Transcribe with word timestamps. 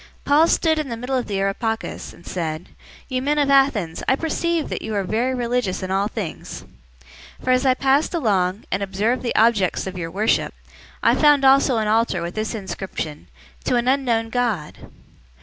017:022 0.25 0.25
Paul 0.25 0.47
stood 0.47 0.79
in 0.79 0.89
the 0.89 0.97
middle 0.97 1.15
of 1.15 1.27
the 1.27 1.37
Areopagus, 1.39 2.11
and 2.11 2.25
said, 2.25 2.69
"You 3.07 3.21
men 3.21 3.37
of 3.37 3.51
Athens, 3.51 4.01
I 4.07 4.15
perceive 4.15 4.69
that 4.69 4.81
you 4.81 4.95
are 4.95 5.03
very 5.03 5.35
religious 5.35 5.83
in 5.83 5.91
all 5.91 6.07
things. 6.07 6.63
017:023 7.41 7.43
For 7.43 7.51
as 7.51 7.65
I 7.67 7.73
passed 7.75 8.13
along, 8.15 8.63
and 8.71 8.81
observed 8.81 9.21
the 9.21 9.35
objects 9.35 9.85
of 9.85 9.99
your 9.99 10.09
worship, 10.09 10.55
I 11.03 11.13
found 11.13 11.45
also 11.45 11.77
an 11.77 11.87
altar 11.87 12.23
with 12.23 12.33
this 12.33 12.55
inscription: 12.55 13.27
'TO 13.63 13.75
AN 13.75 13.87
UNKNOWN 13.87 14.29
GOD.' 14.31 14.77